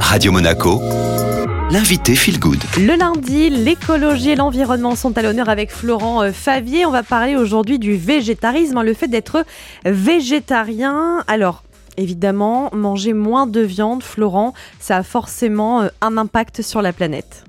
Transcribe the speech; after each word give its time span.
Radio 0.00 0.32
Monaco, 0.32 0.80
l'invité 1.70 2.14
Feel 2.14 2.38
Good. 2.38 2.62
Le 2.78 2.96
lundi, 2.96 3.50
l'écologie 3.50 4.30
et 4.30 4.36
l'environnement 4.36 4.94
sont 4.94 5.16
à 5.18 5.22
l'honneur 5.22 5.48
avec 5.48 5.70
Florent 5.70 6.22
euh, 6.22 6.32
Favier. 6.32 6.86
On 6.86 6.90
va 6.90 7.02
parler 7.02 7.36
aujourd'hui 7.36 7.78
du 7.78 7.96
végétarisme, 7.96 8.78
hein, 8.78 8.82
le 8.82 8.94
fait 8.94 9.08
d'être 9.08 9.44
végétarien. 9.84 11.24
Alors, 11.26 11.64
évidemment, 11.96 12.70
manger 12.72 13.12
moins 13.12 13.46
de 13.46 13.60
viande, 13.60 14.02
Florent, 14.02 14.54
ça 14.80 14.98
a 14.98 15.02
forcément 15.02 15.82
euh, 15.82 15.88
un 16.00 16.16
impact 16.16 16.62
sur 16.62 16.82
la 16.82 16.92
planète. 16.92 17.44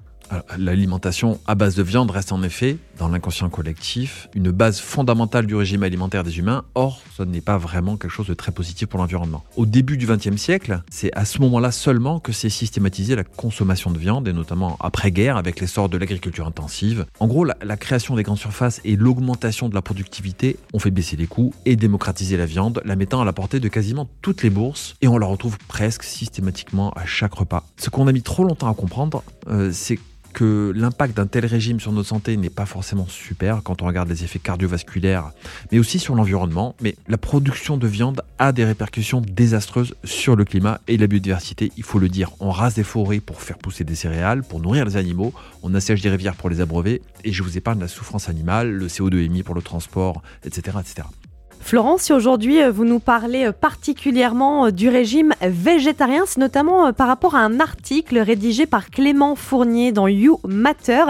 L'alimentation 0.58 1.40
à 1.48 1.56
base 1.56 1.76
de 1.76 1.84
viande 1.84 2.12
reste 2.12 2.32
en 2.32 2.44
effet, 2.44 2.78
dans 2.98 3.08
l'inconscient 3.08 3.50
collectif, 3.50 4.30
une 4.34 4.52
base 4.52 4.80
fondamentale 4.80 5.46
du 5.46 5.56
régime 5.56 5.84
alimentaire 5.84 6.24
des 6.24 6.40
humains. 6.40 6.64
Or, 6.76 7.02
ce 7.16 7.24
n'est 7.24 7.42
pas 7.42 7.58
vraiment 7.58 7.98
quelque 7.98 8.12
chose 8.12 8.28
de 8.28 8.34
très 8.34 8.52
positif 8.52 8.88
pour 8.88 9.00
l'environnement. 9.00 9.44
Au 9.56 9.66
début 9.66 9.98
du 9.98 10.08
XXe 10.08 10.38
siècle, 10.38 10.82
c'est 10.90 11.12
à 11.14 11.26
ce 11.26 11.40
moment-là 11.42 11.72
seulement 11.72 12.20
que 12.20 12.32
s'est 12.32 12.50
systématisée 12.50 13.16
la 13.16 13.24
consommation 13.24 13.92
de 13.92 14.00
viande, 14.00 14.28
et 14.28 14.34
notamment 14.34 14.78
après-guerre 14.80 15.38
avec 15.38 15.60
l'essor 15.60 15.90
de 15.90 15.98
l'agriculture 15.98 16.48
intensive. 16.48 17.06
En 17.20 17.28
gros, 17.28 17.46
la, 17.46 17.56
la, 17.62 17.78
création 17.78 18.16
des 18.16 18.24
grandes 18.24 18.38
surfaces 18.38 18.82
et 18.84 18.96
l'augmentation 18.96 19.70
de 19.70 19.76
la 19.76 19.82
productivité 19.82 20.58
ont 20.74 20.80
fait 20.80 20.92
baisser 20.92 21.16
les 21.16 21.28
coûts 21.28 21.54
et 21.66 21.76
démocratiser 21.76 22.38
la 22.38 22.46
viande, 22.46 22.82
la 22.86 22.96
mettant 22.96 23.22
à 23.22 23.26
la 23.26 23.34
portée 23.34 23.60
de 23.60 23.68
quasiment 23.68 24.10
toutes 24.22 24.44
les 24.44 24.50
bourses, 24.50 24.96
et 25.02 25.08
on 25.08 25.18
la 25.18 25.28
retrouve 25.28 25.58
presque 25.68 26.04
systématiquement 26.04 26.92
à 26.92 27.06
chaque 27.06 27.34
repas. 27.34 27.66
Ce 27.78 27.90
qu'on 27.90 28.08
a 28.08 28.12
mis 28.12 28.24
trop 28.24 28.44
longtemps 28.44 28.70
à 28.70 28.74
comprendre, 28.74 29.24
euh, 29.48 29.72
c'est 29.72 30.00
l'impact 30.44 31.16
d'un 31.18 31.28
tel 31.28 31.46
régime 31.46 31.80
sur 31.80 31.92
notre 31.92 32.10
santé 32.10 32.38
n'est 32.38 32.50
pas 32.50 32.66
forcément 32.66 33.08
super 33.08 33.62
quand 33.64 33.82
on 33.82 33.86
regarde 33.86 34.10
les 34.10 34.24
effets 34.24 34.40
cardiovasculaires, 34.40 35.32
mais 35.72 35.80
aussi 35.80 36.00
sur 36.00 36.16
l'environnement. 36.16 36.76
Mais 36.82 36.96
la 37.08 37.18
production 37.18 37.78
de 37.78 37.88
viande 37.88 38.22
a 38.40 38.52
des 38.52 38.66
répercussions 38.66 39.22
désastreuses 39.22 39.96
sur 40.04 40.36
le 40.36 40.46
climat 40.46 40.82
et 40.88 40.98
la 40.98 41.08
biodiversité, 41.08 41.72
il 41.78 41.84
faut 41.84 42.00
le 42.00 42.10
dire. 42.10 42.32
On 42.40 42.52
rase 42.52 42.76
des 42.76 42.84
forêts 42.84 43.20
pour 43.20 43.42
faire 43.42 43.58
pousser 43.58 43.84
des 43.84 43.96
céréales, 43.96 44.44
pour 44.44 44.60
nourrir 44.60 44.86
les 44.86 44.98
animaux, 44.98 45.34
on 45.64 45.74
assèche 45.74 46.02
des 46.02 46.10
rivières 46.10 46.36
pour 46.36 46.50
les 46.50 46.62
abreuver, 46.62 47.02
et 47.24 47.32
je 47.32 47.44
vous 47.44 47.58
épargne 47.58 47.80
la 47.80 47.88
souffrance 47.88 48.30
animale, 48.30 48.72
le 48.72 48.88
CO2 48.88 49.18
émis 49.24 49.44
pour 49.44 49.56
le 49.56 49.62
transport, 49.62 50.22
etc. 50.44 50.78
etc. 50.80 51.08
Florence, 51.68 52.12
aujourd'hui 52.12 52.64
euh, 52.64 52.72
vous 52.72 52.86
nous 52.86 53.02
parlez 53.02 53.48
euh, 53.48 53.52
particulièrement 53.52 54.68
euh, 54.68 54.72
du 54.72 54.88
régime 54.88 55.34
végétarien, 55.42 56.24
c'est 56.26 56.40
notamment 56.40 56.94
par 56.94 57.10
rapport 57.10 57.36
à 57.36 57.40
un 57.40 57.60
article 57.60 58.20
rédigé 58.20 58.66
par 58.66 58.90
Clément 58.90 59.36
Fournier 59.36 59.92
dans 59.92 60.08
You 60.08 60.40
Matter 60.48 61.04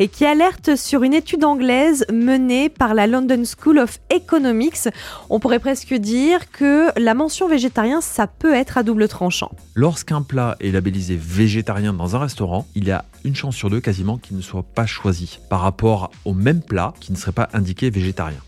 et 0.00 0.08
qui 0.08 0.26
alerte 0.26 0.74
sur 0.74 1.04
une 1.04 1.14
étude 1.14 1.44
anglaise 1.44 2.04
menée 2.12 2.68
par 2.68 2.94
la 2.94 3.06
London 3.06 3.44
School 3.44 3.78
of 3.78 4.00
Economics. 4.10 4.88
On 5.28 5.38
pourrait 5.38 5.60
presque 5.60 5.94
dire 5.94 6.50
que 6.50 6.88
la 6.98 7.14
mention 7.14 7.46
végétarien, 7.46 8.00
ça 8.00 8.26
peut 8.26 8.54
être 8.54 8.78
à 8.78 8.82
double 8.82 9.06
tranchant. 9.06 9.52
Lorsqu'un 9.76 10.22
plat 10.22 10.56
est 10.58 10.72
labellisé 10.72 11.16
végétarien 11.16 11.92
dans 11.92 12.16
un 12.16 12.18
restaurant, 12.18 12.66
il 12.74 12.84
y 12.84 12.90
a 12.90 13.04
une 13.22 13.36
chance 13.36 13.54
sur 13.54 13.70
deux 13.70 13.80
quasiment 13.80 14.18
qu'il 14.18 14.36
ne 14.36 14.42
soit 14.42 14.64
pas 14.64 14.86
choisi 14.86 15.38
par 15.48 15.60
rapport 15.60 16.10
au 16.24 16.34
même 16.34 16.62
plat 16.62 16.94
qui 16.98 17.12
ne 17.12 17.16
serait 17.16 17.30
pas 17.30 17.48
indiqué 17.52 17.90
végétarien. 17.90 18.40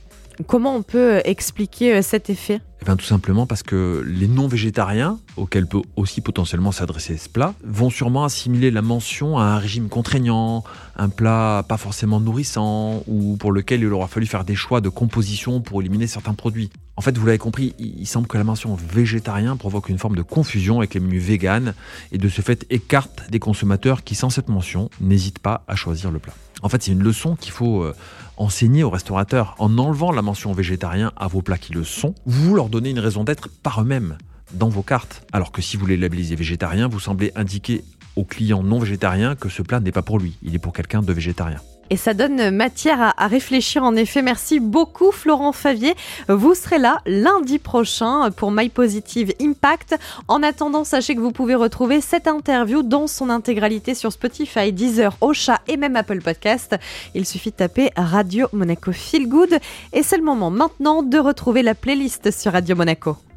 Comment 0.46 0.76
on 0.76 0.82
peut 0.82 1.20
expliquer 1.24 1.96
euh, 1.96 2.02
cet 2.02 2.30
effet? 2.30 2.60
Eh 2.80 2.84
bien, 2.84 2.96
Tout 2.96 3.04
simplement 3.04 3.46
parce 3.46 3.62
que 3.62 4.04
les 4.06 4.26
non-végétariens, 4.26 5.18
auxquels 5.36 5.66
peut 5.66 5.82
aussi 5.96 6.20
potentiellement 6.20 6.72
s'adresser 6.72 7.16
ce 7.16 7.28
plat, 7.28 7.54
vont 7.64 7.90
sûrement 7.90 8.24
assimiler 8.24 8.70
la 8.70 8.82
mention 8.82 9.38
à 9.38 9.44
un 9.44 9.58
régime 9.58 9.88
contraignant, 9.88 10.64
un 10.96 11.08
plat 11.08 11.64
pas 11.68 11.76
forcément 11.76 12.18
nourrissant, 12.18 13.04
ou 13.06 13.36
pour 13.36 13.52
lequel 13.52 13.82
il 13.82 13.92
aura 13.92 14.08
fallu 14.08 14.26
faire 14.26 14.44
des 14.44 14.56
choix 14.56 14.80
de 14.80 14.88
composition 14.88 15.60
pour 15.60 15.80
éliminer 15.80 16.06
certains 16.06 16.34
produits. 16.34 16.70
En 16.96 17.02
fait, 17.02 17.16
vous 17.16 17.24
l'avez 17.24 17.38
compris, 17.38 17.74
il 17.78 18.06
semble 18.06 18.26
que 18.26 18.36
la 18.36 18.44
mention 18.44 18.74
végétarien 18.74 19.56
provoque 19.56 19.88
une 19.88 19.98
forme 19.98 20.16
de 20.16 20.22
confusion 20.22 20.78
avec 20.78 20.94
les 20.94 21.00
menus 21.00 21.22
véganes, 21.22 21.74
et 22.10 22.18
de 22.18 22.28
ce 22.28 22.42
fait 22.42 22.66
écarte 22.68 23.30
des 23.30 23.38
consommateurs 23.38 24.02
qui, 24.02 24.14
sans 24.14 24.30
cette 24.30 24.48
mention, 24.48 24.90
n'hésitent 25.00 25.38
pas 25.38 25.64
à 25.68 25.76
choisir 25.76 26.10
le 26.10 26.18
plat. 26.18 26.34
En 26.62 26.68
fait, 26.68 26.82
c'est 26.82 26.92
une 26.92 27.02
leçon 27.02 27.36
qu'il 27.36 27.52
faut 27.52 27.82
euh, 27.82 27.94
enseigner 28.36 28.84
aux 28.84 28.90
restaurateurs. 28.90 29.54
En 29.58 29.78
enlevant 29.78 30.12
la 30.12 30.22
mention 30.22 30.52
végétarien 30.52 31.12
à 31.16 31.26
vos 31.26 31.42
plats 31.42 31.58
qui 31.58 31.72
le 31.72 31.84
sont, 31.84 32.14
vous 32.24 32.54
leur 32.54 32.68
donnez 32.68 32.90
une 32.90 33.00
raison 33.00 33.24
d'être 33.24 33.48
par 33.48 33.82
eux-mêmes 33.82 34.16
dans 34.54 34.68
vos 34.68 34.82
cartes. 34.82 35.26
Alors 35.32 35.52
que 35.52 35.62
si 35.62 35.76
vous 35.76 35.86
les 35.86 35.96
labellisez 35.96 36.36
végétarien, 36.36 36.88
vous 36.88 37.00
semblez 37.00 37.32
indiquer 37.34 37.84
aux 38.16 38.24
clients 38.24 38.62
non 38.62 38.78
végétariens 38.78 39.34
que 39.34 39.48
ce 39.48 39.62
plat 39.62 39.80
n'est 39.80 39.92
pas 39.92 40.02
pour 40.02 40.18
lui, 40.18 40.36
il 40.42 40.54
est 40.54 40.58
pour 40.58 40.72
quelqu'un 40.72 41.02
de 41.02 41.12
végétarien. 41.12 41.60
Et 41.92 41.96
ça 41.98 42.14
donne 42.14 42.50
matière 42.52 43.12
à, 43.18 43.26
réfléchir 43.26 43.84
en 43.84 43.94
effet. 43.96 44.22
Merci 44.22 44.60
beaucoup 44.60 45.12
Florent 45.12 45.52
Favier. 45.52 45.94
Vous 46.26 46.54
serez 46.54 46.78
là 46.78 47.02
lundi 47.04 47.58
prochain 47.58 48.30
pour 48.30 48.50
My 48.50 48.70
Positive 48.70 49.34
Impact. 49.38 49.96
En 50.26 50.42
attendant, 50.42 50.84
sachez 50.84 51.14
que 51.14 51.20
vous 51.20 51.32
pouvez 51.32 51.54
retrouver 51.54 52.00
cette 52.00 52.28
interview 52.28 52.82
dans 52.82 53.06
son 53.06 53.28
intégralité 53.28 53.94
sur 53.94 54.10
Spotify, 54.10 54.72
Deezer, 54.72 55.14
Ocha 55.20 55.60
et 55.68 55.76
même 55.76 55.96
Apple 55.96 56.22
Podcast. 56.22 56.76
Il 57.14 57.26
suffit 57.26 57.50
de 57.50 57.56
taper 57.56 57.90
Radio 57.94 58.46
Monaco 58.54 58.90
Feel 58.90 59.28
Good. 59.28 59.58
Et 59.92 60.02
c'est 60.02 60.16
le 60.16 60.24
moment 60.24 60.48
maintenant 60.48 61.02
de 61.02 61.18
retrouver 61.18 61.62
la 61.62 61.74
playlist 61.74 62.30
sur 62.30 62.52
Radio 62.52 62.74
Monaco. 62.74 63.18